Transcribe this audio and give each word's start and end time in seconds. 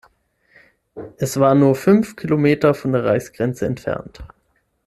Es 1.17 1.39
war 1.39 1.53
nur 1.53 1.75
fünf 1.75 2.15
Kilometer 2.15 2.73
von 2.73 2.91
der 2.93 3.05
Reichsgrenze 3.05 3.67
entfernt. 3.67 4.23